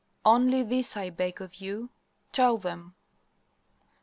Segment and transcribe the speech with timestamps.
[0.25, 1.91] "Only this I beg of you
[2.31, 2.95] tell them!